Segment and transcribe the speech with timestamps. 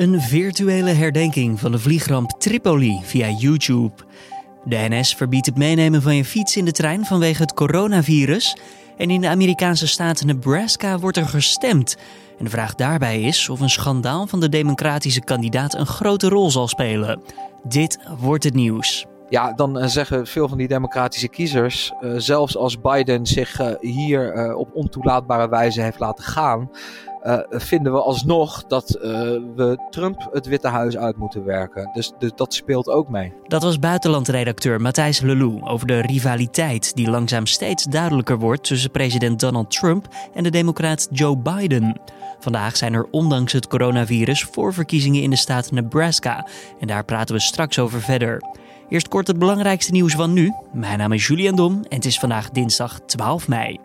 [0.00, 3.92] Een virtuele herdenking van de vliegramp Tripoli via YouTube.
[4.64, 8.56] De NS verbiedt het meenemen van je fiets in de trein vanwege het coronavirus.
[8.96, 11.96] En in de Amerikaanse staat Nebraska wordt er gestemd.
[12.38, 16.50] En de vraag daarbij is of een schandaal van de democratische kandidaat een grote rol
[16.50, 17.22] zal spelen.
[17.62, 19.06] Dit wordt het nieuws.
[19.28, 23.68] Ja, dan uh, zeggen veel van die democratische kiezers, uh, zelfs als Biden zich uh,
[23.80, 26.70] hier op ontoelaatbare wijze heeft laten gaan,
[27.50, 28.88] vinden we alsnog dat
[29.56, 31.90] we Trump het Witte Huis uit moeten werken.
[31.92, 33.32] Dus, dus dat speelt ook mee.
[33.46, 39.40] Dat was buitenlandredacteur Matthijs Lelou over de rivaliteit die langzaam steeds duidelijker wordt tussen president
[39.40, 42.00] Donald Trump en de democraat Joe Biden.
[42.38, 46.46] Vandaag zijn er ondanks het coronavirus voorverkiezingen in de staat Nebraska
[46.80, 48.42] en daar praten we straks over verder.
[48.88, 50.52] Eerst kort het belangrijkste nieuws van nu.
[50.72, 53.80] Mijn naam is Julian Dom en het is vandaag dinsdag 12 mei.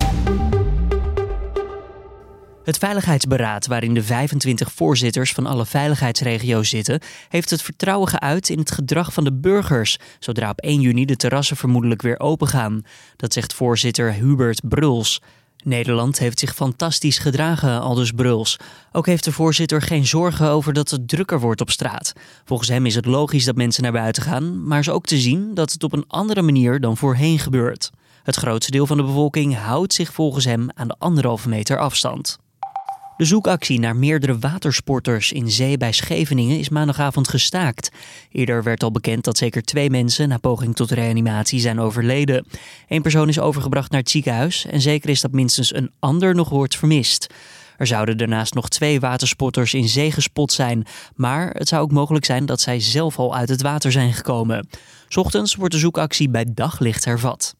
[2.65, 8.59] Het Veiligheidsberaad, waarin de 25 voorzitters van alle veiligheidsregio's zitten, heeft het vertrouwen geuit in
[8.59, 12.81] het gedrag van de burgers, zodra op 1 juni de terrassen vermoedelijk weer opengaan.
[13.15, 15.21] Dat zegt voorzitter Hubert Bruls.
[15.63, 18.59] Nederland heeft zich fantastisch gedragen, aldus Bruls.
[18.91, 22.13] Ook heeft de voorzitter geen zorgen over dat het drukker wordt op straat.
[22.45, 25.53] Volgens hem is het logisch dat mensen naar buiten gaan, maar is ook te zien
[25.53, 27.91] dat het op een andere manier dan voorheen gebeurt.
[28.23, 32.43] Het grootste deel van de bevolking houdt zich volgens hem aan de anderhalve meter afstand.
[33.17, 37.91] De zoekactie naar meerdere watersporters in zee bij Scheveningen is maandagavond gestaakt.
[38.31, 42.45] Eerder werd al bekend dat zeker twee mensen na poging tot reanimatie zijn overleden.
[42.87, 46.49] Eén persoon is overgebracht naar het ziekenhuis en zeker is dat minstens een ander nog
[46.49, 47.33] wordt vermist.
[47.77, 52.25] Er zouden daarnaast nog twee watersporters in zee gespot zijn, maar het zou ook mogelijk
[52.25, 54.67] zijn dat zij zelf al uit het water zijn gekomen.
[55.15, 57.54] Ochtends wordt de zoekactie bij daglicht hervat.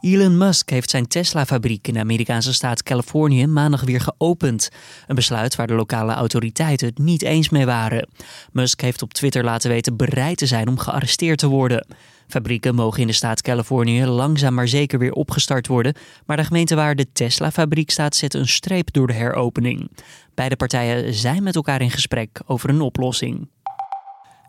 [0.00, 4.68] Elon Musk heeft zijn Tesla-fabriek in de Amerikaanse staat Californië maandag weer geopend.
[5.06, 8.08] Een besluit waar de lokale autoriteiten het niet eens mee waren.
[8.52, 11.86] Musk heeft op Twitter laten weten bereid te zijn om gearresteerd te worden.
[12.28, 15.94] Fabrieken mogen in de staat Californië langzaam maar zeker weer opgestart worden,
[16.26, 19.90] maar de gemeente waar de Tesla-fabriek staat zet een streep door de heropening.
[20.34, 23.48] Beide partijen zijn met elkaar in gesprek over een oplossing.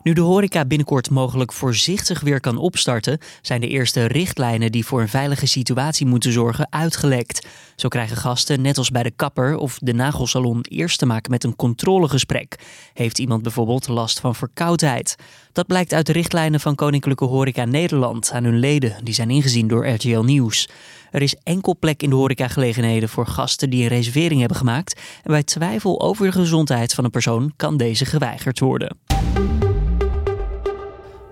[0.02, 5.00] Nu de horeca binnenkort mogelijk voorzichtig weer kan opstarten, zijn de eerste richtlijnen die voor
[5.00, 7.46] een veilige situatie moeten zorgen uitgelekt.
[7.76, 11.44] Zo krijgen gasten, net als bij de kapper of de nagelsalon, eerst te maken met
[11.44, 12.58] een controlegesprek.
[12.92, 15.16] Heeft iemand bijvoorbeeld last van verkoudheid?
[15.52, 19.68] Dat blijkt uit de richtlijnen van Koninklijke Horeca Nederland aan hun leden, die zijn ingezien
[19.68, 20.68] door RTL Nieuws.
[21.10, 25.30] Er is enkel plek in de horecagelegenheden voor gasten die een reservering hebben gemaakt en
[25.30, 28.96] bij twijfel over de gezondheid van een persoon kan deze geweigerd worden.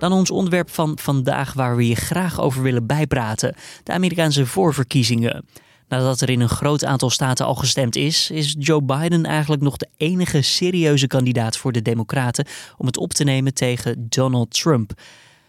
[0.00, 5.44] Dan ons onderwerp van vandaag waar we je graag over willen bijpraten: de Amerikaanse voorverkiezingen.
[5.88, 9.76] Nadat er in een groot aantal staten al gestemd is, is Joe Biden eigenlijk nog
[9.76, 12.46] de enige serieuze kandidaat voor de Democraten
[12.76, 14.92] om het op te nemen tegen Donald Trump.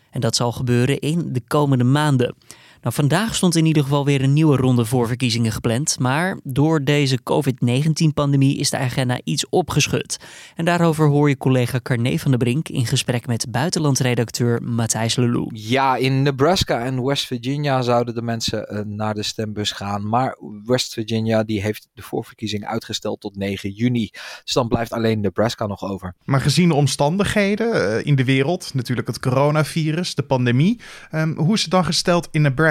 [0.09, 2.35] En dat zal gebeuren in de komende maanden.
[2.81, 5.99] Nou, vandaag stond in ieder geval weer een nieuwe ronde voorverkiezingen gepland.
[5.99, 10.17] Maar door deze COVID-19-pandemie is de agenda iets opgeschud.
[10.55, 15.49] En daarover hoor je collega Carne van der Brink in gesprek met buitenlandredacteur Matthijs Lelou.
[15.53, 20.07] Ja, in Nebraska en West Virginia zouden de mensen uh, naar de stembus gaan.
[20.07, 24.09] Maar West Virginia die heeft de voorverkiezing uitgesteld tot 9 juni.
[24.43, 26.15] Dus dan blijft alleen Nebraska nog over.
[26.25, 30.79] Maar gezien de omstandigheden uh, in de wereld, natuurlijk het coronavirus, de pandemie.
[31.11, 32.69] Um, hoe is het dan gesteld in Nebraska?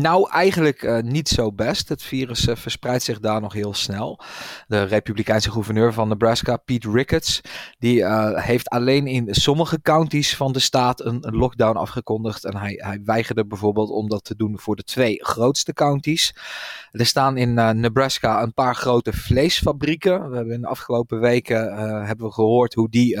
[0.00, 1.88] Nou, eigenlijk uh, niet zo best.
[1.88, 4.20] Het virus uh, verspreidt zich daar nog heel snel.
[4.66, 7.40] De republikeinse gouverneur van Nebraska, Pete Ricketts,
[7.78, 12.44] die uh, heeft alleen in sommige counties van de staat een, een, lockdown afgekondigd.
[12.44, 16.34] En hij, hij weigerde bijvoorbeeld om dat te doen voor de twee grootste counties.
[16.90, 20.30] Er staan in Nebraska een paar grote vleesfabrieken.
[20.30, 23.16] We hebben in de afgelopen weken hebben we gehoord hoe die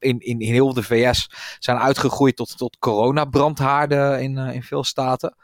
[0.00, 1.28] in, in, in heel de VS
[1.58, 5.36] zijn uitgegroeid tot, tot coronabrandhaarden in, uh, in veel staten.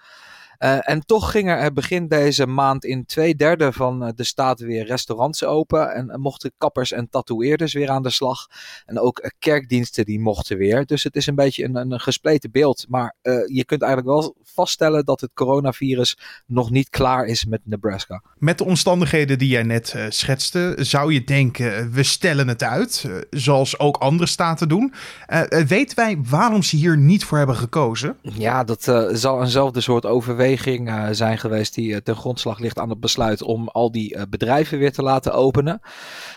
[0.58, 4.66] Uh, en toch gingen er begin deze maand in twee derde van uh, de staten
[4.66, 5.94] weer restaurants open.
[5.94, 8.47] En mochten kappers en tatoeëerders weer aan de slag.
[8.86, 10.86] En ook kerkdiensten die mochten weer.
[10.86, 12.84] Dus het is een beetje een, een gespleten beeld.
[12.88, 13.14] Maar
[13.47, 18.22] je kunt eigenlijk wel vaststellen dat het coronavirus nog niet klaar is met Nebraska.
[18.38, 23.04] Met de omstandigheden die jij net schetste, zou je denken, we stellen het uit.
[23.30, 24.92] zoals ook andere staten doen.
[25.66, 28.16] weten wij waarom ze hier niet voor hebben gekozen?
[28.22, 28.82] Ja, dat
[29.12, 33.69] zal eenzelfde soort overweging overweging zijn geweest die ten grondslag ligt aan het besluit om
[33.69, 35.81] al die bedrijven weer te laten openen.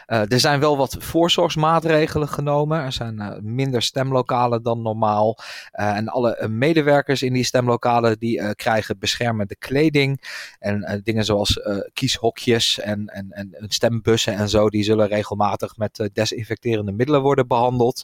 [0.05, 2.79] er zijn wel wat voorzorgsmaatregelen genomen.
[2.79, 5.37] Er zijn minder stemlokalen dan normaal.
[5.71, 10.21] en alle medewerkers in die stemlokalen die krijgen beschermende kleding.
[10.59, 11.59] En dingen zoals
[11.93, 18.03] kieshokjes en, en, en stembussen en zo, die zullen regelmatig met desinfecterende middelen worden behandeld.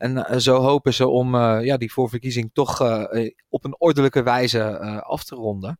[0.00, 4.22] En eh, zo hopen ze om uh, ja, die voorverkiezing toch uh, op een ordelijke
[4.22, 5.78] wijze af te ronden.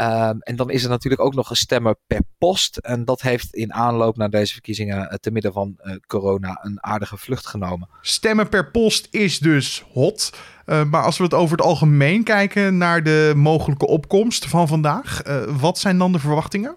[0.00, 2.76] Um, en dan is er natuurlijk ook nog een stemmen per post.
[2.76, 7.46] En dat heeft in aanloop naar deze verkiezingen te midden van corona een aardige vlucht
[7.46, 7.88] genomen.
[8.00, 10.32] Stemmen per post is dus hot.
[10.66, 15.26] Uh, maar als we het over het algemeen kijken naar de mogelijke opkomst van vandaag,
[15.26, 16.76] uh, wat zijn dan de verwachtingen?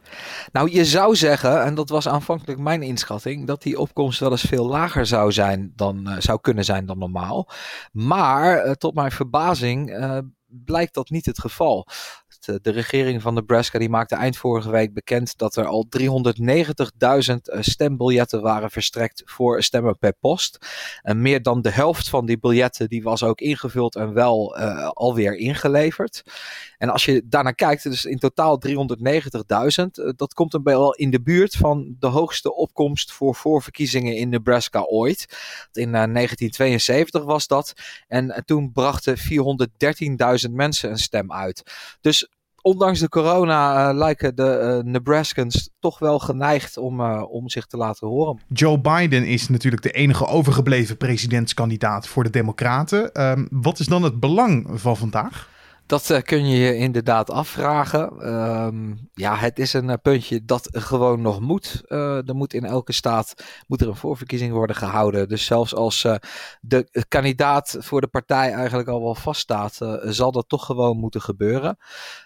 [0.51, 4.41] Nou, je zou zeggen, en dat was aanvankelijk mijn inschatting, dat die opkomst wel eens
[4.41, 7.49] veel lager zou, zijn dan, uh, zou kunnen zijn dan normaal.
[7.91, 9.95] Maar tot mijn verbazing
[10.47, 11.87] blijkt dat niet het geval.
[12.45, 17.49] Eh, de regering van Nebraska die maakte eind vorige week bekend dat er al 390.000
[17.49, 20.57] eh, stembiljetten waren verstrekt voor stemmen per post.
[21.01, 24.87] En meer dan de helft van die biljetten die was ook ingevuld en wel uh,
[24.87, 26.23] alweer ingeleverd.
[26.77, 28.75] En als je daarnaar kijkt, dus in totaal 390.000,
[30.15, 34.81] dat komt dan wel in de buurt van de hoogste opkomst voor voorverkiezingen in Nebraska
[34.81, 35.25] ooit.
[35.71, 37.73] In 1972 was dat.
[38.07, 41.63] En toen brachten 413.000 mensen een stem uit.
[42.01, 42.29] Dus
[42.61, 48.39] ondanks de corona lijken de Nebraskans toch wel geneigd om, om zich te laten horen.
[48.47, 53.21] Joe Biden is natuurlijk de enige overgebleven presidentskandidaat voor de Democraten.
[53.21, 55.55] Um, wat is dan het belang van vandaag?
[55.87, 58.33] Dat uh, kun je je inderdaad afvragen.
[58.35, 61.83] Um, ja, het is een uh, puntje dat gewoon nog moet.
[61.87, 63.33] Uh, er moet in elke staat
[63.67, 65.29] moet er een voorverkiezing worden gehouden.
[65.29, 66.07] Dus zelfs als
[66.61, 71.77] de kandidaat voor de partij eigenlijk al wel vaststaat, zal dat toch gewoon moeten gebeuren.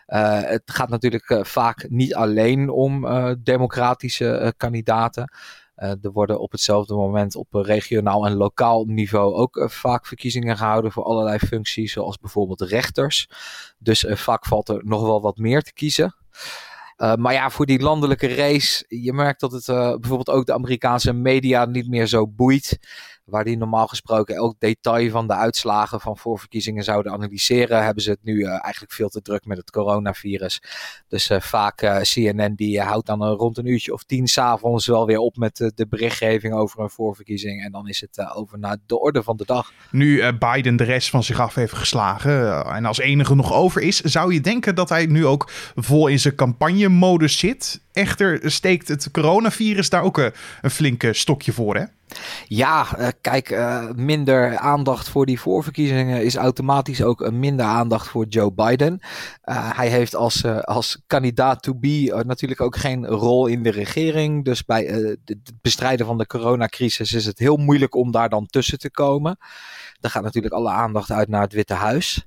[0.06, 3.08] het gaat natuurlijk vaak niet alleen om
[3.44, 5.32] democratische kandidaten.
[5.82, 10.58] Uh, er worden op hetzelfde moment op regionaal en lokaal niveau ook uh, vaak verkiezingen
[10.58, 13.30] gehouden voor allerlei functies, zoals bijvoorbeeld rechters.
[13.78, 16.16] Dus vaak valt er nog wel wat meer te kiezen.
[16.96, 21.66] maar ja, voor die landelijke race, je merkt dat het bijvoorbeeld ook de Amerikaanse media
[21.66, 22.80] niet meer zo boeit
[23.24, 28.10] waar die normaal gesproken elk detail van de uitslagen van voorverkiezingen zouden analyseren, hebben ze
[28.10, 30.62] het nu uh, eigenlijk veel te druk met het coronavirus.
[31.08, 35.06] Dus uh, vaak uh, CNN die houdt dan rond een uurtje of tien s'avonds wel
[35.06, 37.64] weer op met de berichtgeving over een voorverkiezing.
[37.64, 39.72] En dan is het over naar de orde van de dag.
[39.92, 44.02] Nu Biden de rest van zich af heeft geslagen en als enige nog over is,
[44.02, 47.82] zou je denken dat hij nu ook vol in zijn campagnemodus zit?
[47.94, 51.84] Echter steekt het coronavirus daar ook een, een flinke stokje voor, hè?
[52.48, 58.26] Ja, uh, kijk, uh, minder aandacht voor die voorverkiezingen is automatisch ook minder aandacht voor
[58.26, 59.00] Joe Biden.
[59.52, 64.46] Hij heeft als, als kandidaat to be natuurlijk ook geen rol in de regering.
[64.46, 64.84] Dus bij
[65.26, 69.38] het bestrijden van de coronacrisis is het heel moeilijk om daar dan tussen te komen.
[70.00, 72.26] Dan gaat natuurlijk alle aandacht uit naar het Witte Huis.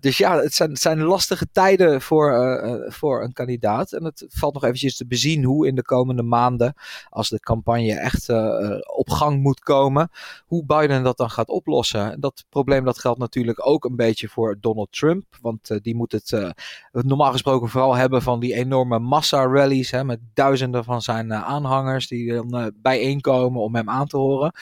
[0.00, 3.92] Dus ja, het zijn, zijn lastige tijden voor, voor een kandidaat.
[3.92, 6.74] En het valt nog eventjes te bezien hoe in de komende maanden,
[7.08, 10.10] als de campagne echt uh, op gang moet komen,
[10.46, 12.20] hoe Biden dat dan gaat oplossen.
[12.20, 15.24] Dat probleem dat geldt natuurlijk ook een beetje voor Donald Trump.
[15.40, 16.54] Want die moet het
[16.90, 19.90] normaal gesproken vooral hebben van die enorme massa-rallies.
[19.90, 24.52] Hè, met duizenden van zijn aanhangers die dan bijeenkomen om hem aan te horen.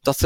[0.00, 0.18] Dat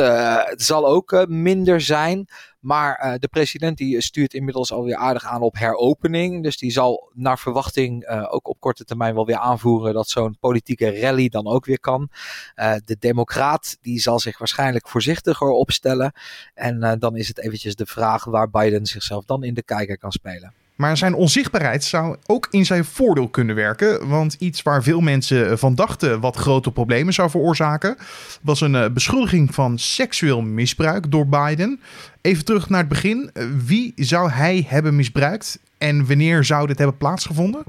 [0.56, 2.28] zal ook minder zijn.
[2.62, 6.42] Maar uh, de president die stuurt inmiddels alweer aardig aan op heropening.
[6.42, 10.36] Dus die zal naar verwachting uh, ook op korte termijn wel weer aanvoeren dat zo'n
[10.40, 12.08] politieke rally dan ook weer kan.
[12.56, 16.12] Uh, de democraat die zal zich waarschijnlijk voorzichtiger opstellen.
[16.54, 20.12] En dan is het eventjes de vraag waar Biden zichzelf dan in de kijker kan
[20.12, 20.52] spelen.
[20.82, 24.08] Maar zijn onzichtbaarheid zou ook in zijn voordeel kunnen werken.
[24.08, 27.96] Want iets waar veel mensen van dachten wat grote problemen zou veroorzaken,
[28.40, 31.80] was een eh, beschuldiging van seksueel misbruik door Biden.
[32.22, 33.30] Even terug naar het begin.
[33.66, 37.64] Wie zou hij hebben misbruikt en wanneer zou dit hebben plaatsgevonden?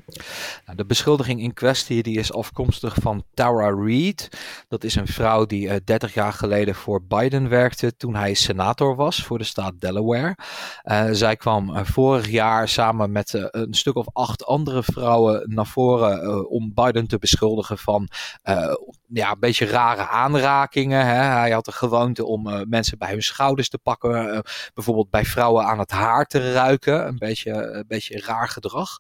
[0.65, 4.29] Nou, de beschuldiging in kwestie die is afkomstig van Tara Reid.
[4.67, 8.33] Dat is een vrouw die uh, eh, 30 jaar geleden voor Biden werkte toen hij
[8.33, 10.38] senator was voor de staat Delaware.
[10.83, 16.50] Uh, zij kwam vorig jaar samen met een stuk of acht andere vrouwen naar voren
[16.50, 18.10] om Biden te beschuldigen van
[19.07, 21.05] ja, een beetje rare aanrakingen.
[21.05, 21.13] Hè.
[21.13, 24.42] Hij had de gewoonte om mensen bij hun schouders te pakken,
[24.73, 27.07] bijvoorbeeld bij vrouwen aan het haar te ruiken.
[27.07, 28.97] Een beetje, een beetje raar gedrag.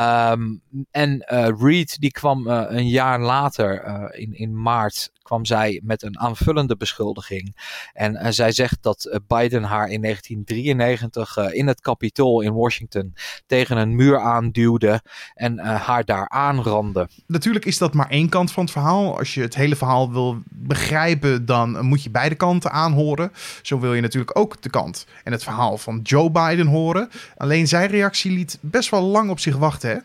[0.00, 5.44] Um, en uh, Reed die kwam uh, een jaar later, uh, in, in maart, kwam
[5.44, 7.56] zij met een aanvullende beschuldiging.
[7.92, 13.14] En zij zegt dat Biden haar in 1993 in het Capitool in Washington
[13.46, 15.02] tegen een muur aanduwde
[15.34, 17.08] en haar daar aanrandde.
[17.26, 19.18] Natuurlijk is dat maar één kant van het verhaal.
[19.18, 23.32] Als je het hele verhaal wil begrijpen, dan moet je beide kanten aanhoren.
[23.62, 27.08] Zo wil je natuurlijk ook de kant en het verhaal van Joe Biden horen.
[27.36, 29.90] Alleen zijn reactie liet best wel lang op zich wachten.
[29.90, 29.96] Hè?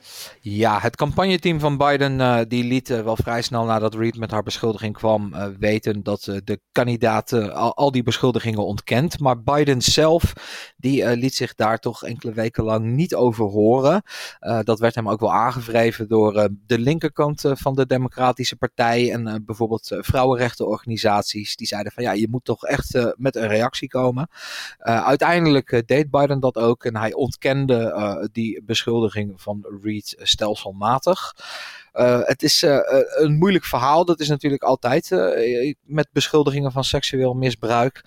[0.41, 4.31] Ja, het campagneteam van Biden uh, die liet uh, wel vrij snel nadat Reid met
[4.31, 9.19] haar beschuldiging kwam uh, weten dat de kandidaat al, al, die beschuldigingen ontkent.
[9.19, 10.33] Maar Biden zelf
[10.77, 14.01] die liet zich daar toch enkele weken lang niet over horen.
[14.63, 19.95] dat werd hem ook wel aangevreven door de linkerkant van de Democratische Partij en bijvoorbeeld
[19.99, 21.55] vrouwenrechtenorganisaties.
[21.55, 24.27] Die zeiden van ja, je moet toch echt met een reactie komen.
[24.77, 31.35] Uiteindelijk deed Biden dat ook en hij ontkende die beschuldiging van Reid stelselmatig.
[32.25, 32.61] Het is
[33.15, 34.05] een moeilijk verhaal.
[34.05, 35.09] Dat is natuurlijk altijd
[35.83, 38.01] met beschuldigingen van seksueel misbruik.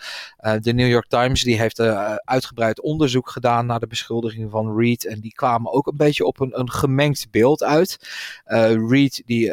[0.61, 1.81] de New York Times die heeft
[2.25, 5.07] uitgebreid onderzoek gedaan naar de beschuldigingen van Reed.
[5.07, 7.99] En die kwamen ook een beetje op een, een gemengd beeld uit.
[8.89, 9.51] Reed, die,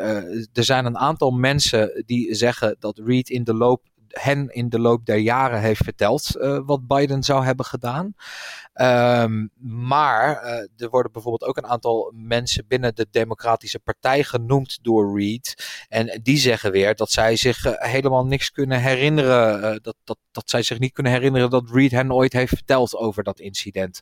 [0.54, 3.82] er zijn een aantal mensen die zeggen dat Reed in de loop
[4.20, 6.32] hen in de loop der jaren heeft verteld
[6.66, 8.16] wat Biden zou hebben gedaan.
[8.82, 14.80] Um, maar uh, er worden bijvoorbeeld ook een aantal mensen binnen de Democratische Partij genoemd
[14.82, 15.66] door Reid.
[15.90, 19.80] En die zeggen weer dat zij zich uh, helemaal niks kunnen herinneren.
[19.82, 23.24] Dat, dat, dat zij zich niet kunnen herinneren dat Reid hen ooit heeft verteld over
[23.24, 24.02] dat incident.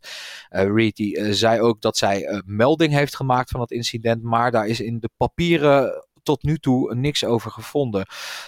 [0.50, 4.24] Reid zei ook dat zij melding heeft gemaakt van dat incident.
[4.24, 8.06] Maar daar is in de papieren tot nu toe niks over gevonden.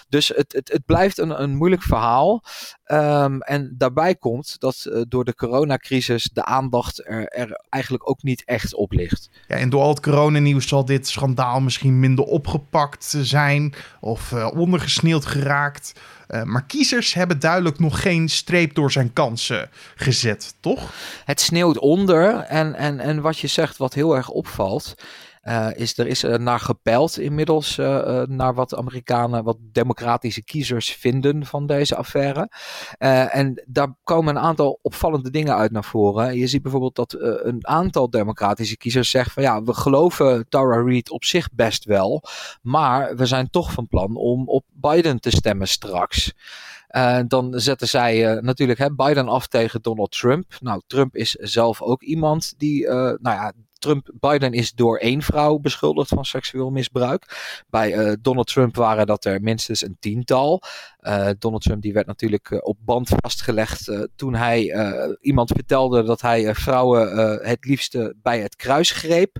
[0.08, 2.42] Dus het, het, het blijft een, een moeilijk verhaal.
[2.86, 8.22] Um, en daarbij komt dat uh, door de coronacrisis de aandacht er, er, eigenlijk ook
[8.22, 9.30] niet echt op ligt.
[9.48, 14.50] Ja, en door al het coronanieuws zal dit schandaal misschien minder opgepakt zijn of uh,
[14.54, 15.92] ondergesneeuwd geraakt.
[16.28, 20.92] Uh, maar kiezers hebben duidelijk nog geen streep door zijn kansen gezet, toch?
[21.24, 24.94] Het sneeuwt onder en, en, en wat je zegt, wat heel erg opvalt,
[25.44, 30.92] uh, is, er is uh, naar gepeild inmiddels uh, naar wat Amerikanen, wat democratische kiezers
[30.92, 32.48] vinden van deze affaire.
[33.28, 36.38] en daar komen een aantal opvallende dingen uit naar voren.
[36.38, 41.10] Je ziet bijvoorbeeld dat een aantal democratische kiezers zegt van ja, we geloven Tara Reid
[41.10, 42.22] op zich best wel,
[42.62, 46.32] maar we zijn toch van plan om op Biden te stemmen straks.
[47.26, 50.56] Dan zetten zij natuurlijk hè, Biden af tegen Donald Trump.
[50.60, 53.52] Nou, Trump is zelf ook iemand die, nou ja,
[53.84, 57.62] Trump, Biden is door één vrouw beschuldigd van seksueel misbruik.
[57.68, 60.62] Bij uh, Donald Trump waren dat er minstens een tiental.
[61.00, 64.72] Uh, Donald Trump die werd natuurlijk uh, op band vastgelegd toen hij
[65.20, 69.36] iemand vertelde dat hij vrouwen het liefste bij het kruis greep.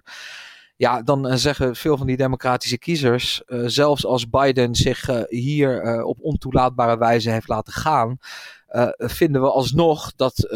[0.77, 6.99] Ja, dan zeggen veel van die democratische kiezers, zelfs als Biden zich hier op ontoelaatbare
[6.99, 8.19] wijze heeft laten gaan,
[8.75, 10.51] uh, vinden we alsnog dat uh,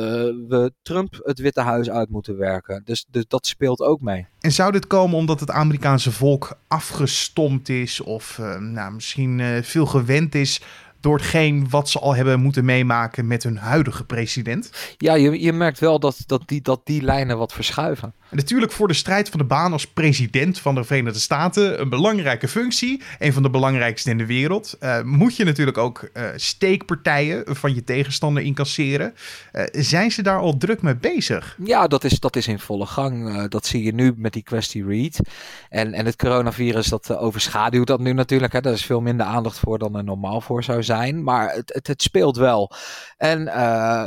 [0.48, 2.82] we Trump het Witte Huis uit moeten werken.
[2.84, 4.26] Dus, dus dat speelt ook mee.
[4.40, 9.86] En zou dit komen omdat het Amerikaanse volk afgestompt is of uh, nou, misschien veel
[9.86, 10.60] gewend is
[11.00, 14.70] door hetgeen wat ze al hebben moeten meemaken met hun huidige president?
[14.96, 18.14] Ja, je, je merkt wel dat, dat, die, dat die lijnen wat verschuiven.
[18.30, 22.48] Natuurlijk voor de strijd van de baan als president van de Verenigde Staten een belangrijke
[22.48, 24.76] functie, een van de belangrijkste in de wereld.
[24.80, 29.14] Uh, moet je natuurlijk ook uh, steekpartijen van je tegenstander incasseren.
[29.52, 31.56] Uh, zijn ze daar al druk mee bezig?
[31.64, 33.48] Ja, dat is, dat is in volle gang.
[33.48, 35.20] dat zie je nu met die kwestie Reed.
[35.68, 38.52] En, en het coronavirus, dat overschaduwt dat nu natuurlijk.
[38.52, 38.60] Hè.
[38.60, 41.22] Daar is veel minder aandacht voor dan er normaal voor zou zijn.
[41.22, 42.72] Maar het, het, het speelt wel.
[43.16, 43.46] En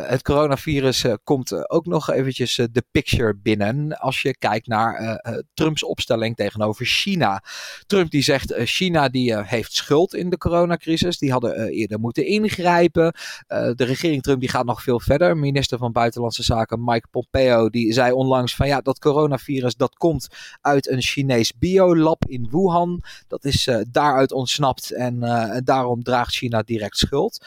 [0.07, 5.83] het coronavirus komt ook nog eventjes de picture binnen als je kijkt naar uh, Trumps
[5.83, 7.43] opstelling tegenover China.
[7.85, 11.17] Trump die zegt uh, China die heeft schuld in de coronacrisis.
[11.17, 13.13] Die hadden eerder moeten ingrijpen.
[13.47, 15.37] de regering Trump die gaat nog veel verder.
[15.37, 20.27] Minister van Buitenlandse Zaken Mike Pompeo die zei onlangs van ja dat coronavirus dat komt
[20.61, 23.03] uit een Chinees biolab in Wuhan.
[23.27, 25.19] Dat is daaruit ontsnapt en
[25.63, 27.45] daarom draagt China direct schuld.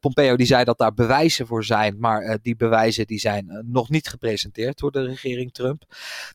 [0.00, 4.08] Pompeo die zei dat daar bewijzen voor zijn, maar die bewijzen die zijn nog niet
[4.08, 5.85] gepresenteerd door de regering Trump.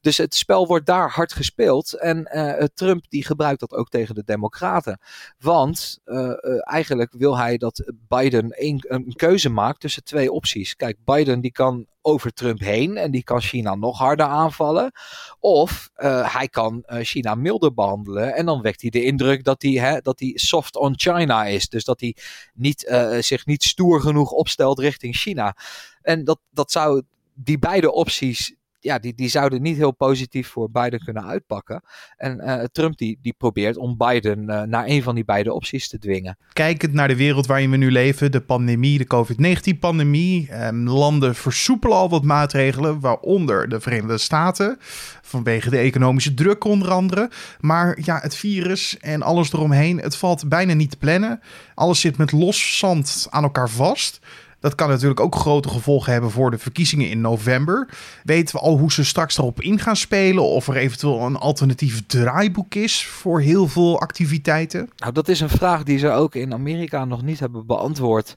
[0.01, 1.93] Dus het spel wordt daar hard gespeeld.
[1.93, 4.99] En uh, Trump die gebruikt dat ook tegen de Democraten.
[5.39, 10.75] Want uh, eigenlijk wil hij dat Biden een, een keuze maakt tussen twee opties.
[10.75, 14.91] Kijk, Biden die kan over Trump heen en die kan China nog harder aanvallen.
[15.39, 15.89] Of
[16.23, 20.19] hij kan China milder behandelen en dan wekt hij de indruk dat hij, hè, dat
[20.19, 21.69] hij soft on China is.
[21.69, 22.15] Dus dat hij
[22.53, 25.55] niet, zich niet stoer genoeg opstelt richting China.
[26.01, 27.03] En dat, dat zou
[27.33, 31.83] die beide opties ja, die, die zouden niet heel positief voor Biden kunnen uitpakken.
[32.17, 36.37] En Trump die, die probeert om Biden naar een van die beide opties te dwingen.
[36.53, 40.49] Kijkend naar de wereld waarin we nu leven, de pandemie, de COVID-19-pandemie.
[40.49, 44.77] Ehm, landen versoepelen al wat maatregelen, waaronder de Verenigde Staten.
[45.21, 47.29] Vanwege de economische druk onder andere.
[47.59, 51.39] Maar ja, het virus en alles eromheen, het valt bijna niet te plannen.
[51.75, 54.19] Alles zit met los zand aan elkaar vast.
[54.61, 57.89] Dat kan natuurlijk ook grote gevolgen hebben voor de verkiezingen in november.
[58.23, 60.43] Weten we al hoe ze straks erop in gaan spelen?
[60.43, 64.89] Of er eventueel een alternatief draaiboek is voor heel veel activiteiten?
[64.95, 68.35] Nou, dat is een vraag die ze ook in Amerika nog niet hebben beantwoord.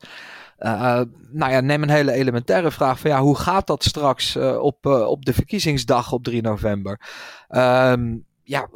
[0.58, 1.00] Uh,
[1.30, 4.86] nou ja, neem een hele elementaire vraag van ja, hoe gaat dat straks uh, op,
[4.86, 7.00] op de verkiezingsdag op 3 november?
[7.48, 8.68] Um, ja,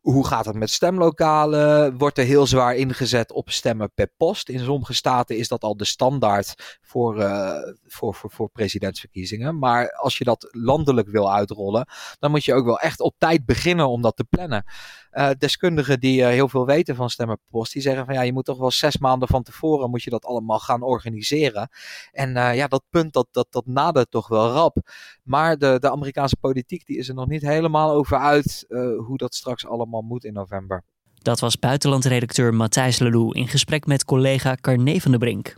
[0.00, 1.98] hoe gaat het met stemlokalen?
[1.98, 4.48] Wordt er heel zwaar ingezet op stemmen per post?
[4.48, 7.56] In sommige staten is dat al de standaard voor, uh,
[7.86, 9.58] voor, voor, voor presidentsverkiezingen.
[9.58, 11.86] Maar als je dat landelijk wil uitrollen,
[12.18, 14.64] dan moet je ook wel echt op tijd beginnen om dat te plannen.
[15.12, 18.22] Uh, deskundigen die uh, heel veel weten van stemmen per post, die zeggen van ja,
[18.22, 21.68] je moet toch wel zes maanden van tevoren moet je dat allemaal gaan organiseren.
[22.12, 24.76] En ja, dat punt dat, dat, dat nadert toch wel rap.
[25.22, 28.64] Maar de, de Amerikaanse politiek die is er nog niet helemaal over uit
[29.06, 30.84] hoe dat straks allemaal moet in november.
[31.14, 35.56] Dat was buitenlandredacteur Matthijs Lelou in gesprek met collega Carne van der Brink.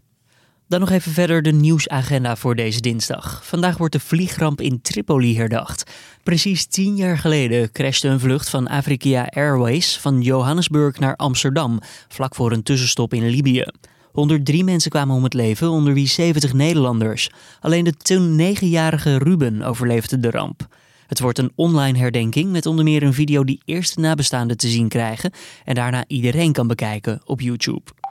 [0.73, 3.41] Dan nog even verder de nieuwsagenda voor deze dinsdag.
[3.45, 5.91] Vandaag wordt de vliegramp in Tripoli herdacht.
[6.23, 12.35] Precies tien jaar geleden crashte een vlucht van Afrika Airways van Johannesburg naar Amsterdam, vlak
[12.35, 13.65] voor een tussenstop in Libië.
[14.13, 17.31] 103 mensen kwamen om het leven, onder wie 70 Nederlanders.
[17.61, 20.67] Alleen de toen 9-jarige Ruben overleefde de ramp.
[21.07, 24.69] Het wordt een online herdenking met onder meer een video die eerst de nabestaanden te
[24.69, 25.33] zien krijgen
[25.65, 28.02] en daarna iedereen kan bekijken op YouTube.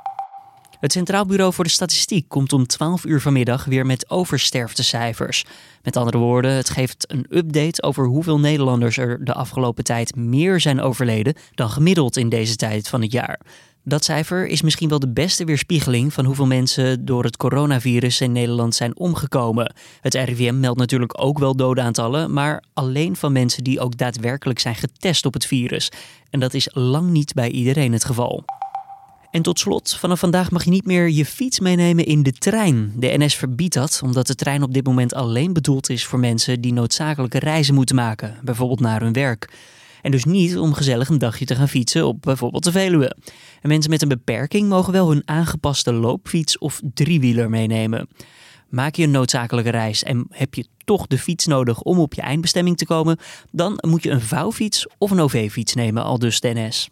[0.81, 5.45] Het Centraal Bureau voor de Statistiek komt om 12 uur vanmiddag weer met oversterftecijfers.
[5.83, 10.59] Met andere woorden, het geeft een update over hoeveel Nederlanders er de afgelopen tijd meer
[10.59, 13.39] zijn overleden dan gemiddeld in deze tijd van het jaar.
[13.83, 18.31] Dat cijfer is misschien wel de beste weerspiegeling van hoeveel mensen door het coronavirus in
[18.31, 19.73] Nederland zijn omgekomen.
[19.99, 24.75] Het RIVM meldt natuurlijk ook wel doodaantallen, maar alleen van mensen die ook daadwerkelijk zijn
[24.75, 25.91] getest op het virus.
[26.29, 28.43] En dat is lang niet bij iedereen het geval.
[29.31, 32.93] En tot slot, vanaf vandaag mag je niet meer je fiets meenemen in de trein.
[32.95, 36.61] De NS verbiedt dat, omdat de trein op dit moment alleen bedoeld is voor mensen
[36.61, 39.53] die noodzakelijke reizen moeten maken, bijvoorbeeld naar hun werk.
[40.01, 43.15] En dus niet om gezellig een dagje te gaan fietsen op bijvoorbeeld de Veluwe.
[43.61, 48.09] En mensen met een beperking mogen wel hun aangepaste loopfiets of driewieler meenemen.
[48.69, 52.21] Maak je een noodzakelijke reis en heb je toch de fiets nodig om op je
[52.21, 53.17] eindbestemming te komen,
[53.51, 56.89] dan moet je een vouwfiets of een OV-fiets nemen, al dus de NS.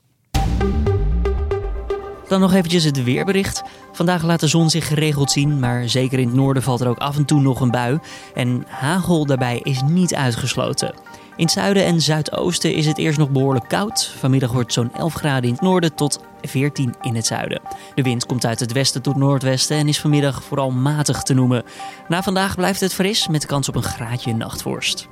[2.30, 3.64] Dan nog eventjes het weerbericht.
[3.92, 6.98] Vandaag laat de zon zich geregeld zien, maar zeker in het noorden valt er ook
[6.98, 8.00] af en toe nog een bui.
[8.34, 10.94] En hagel daarbij is niet uitgesloten.
[11.36, 14.14] In het zuiden en zuidoosten is het eerst nog behoorlijk koud.
[14.18, 17.62] Vanmiddag wordt zo'n 11 graden in het noorden tot 14 in het zuiden.
[17.96, 21.64] De wind komt uit het westen tot noordwesten en is vanmiddag vooral matig te noemen.
[22.08, 25.08] Na vandaag blijft het fris met kans op een graadje nachtvorst.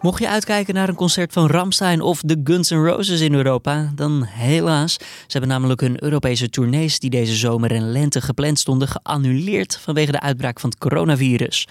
[0.00, 3.92] Mocht je uitkijken naar een concert van Ramstein of de Guns N' Roses in Europa,
[3.94, 4.92] dan helaas.
[4.92, 10.12] Ze hebben namelijk hun Europese tournees die deze zomer en lente gepland stonden geannuleerd vanwege
[10.12, 11.68] de uitbraak van het coronavirus.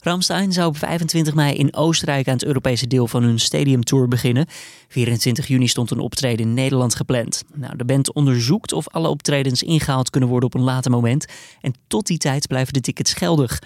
[0.00, 4.46] Ramstein zou op 25 mei in Oostenrijk aan het Europese deel van hun stadiumtour beginnen.
[4.88, 7.42] 24 juni stond een optreden in Nederland gepland.
[7.54, 11.26] Nou, de band onderzoekt of alle optredens ingehaald kunnen worden op een later moment.
[11.60, 13.58] En tot die tijd blijven de tickets geldig.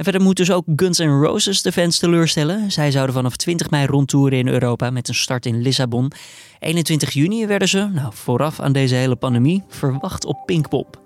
[0.00, 2.72] En verder moet dus ook Guns N' Roses de fans teleurstellen.
[2.72, 6.12] Zij zouden vanaf 20 mei rondtoeren in Europa met een start in Lissabon.
[6.58, 11.00] 21 juni werden ze, nou, vooraf aan deze hele pandemie, verwacht op Pinkpop.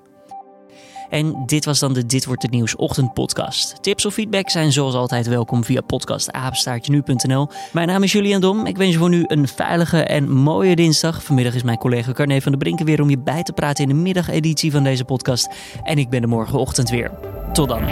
[1.10, 3.82] En dit was dan de Dit Wordt Het Nieuws ochtendpodcast.
[3.82, 7.48] Tips of feedback zijn zoals altijd welkom via podcastapenstaartje.nu.nl.
[7.72, 8.66] Mijn naam is Julian Dom.
[8.66, 11.24] Ik wens je voor nu een veilige en mooie dinsdag.
[11.24, 13.88] Vanmiddag is mijn collega Carne van der Brinken weer om je bij te praten in
[13.88, 15.48] de middageditie van deze podcast.
[15.82, 17.10] En ik ben er morgenochtend weer.
[17.52, 17.82] Tot dan.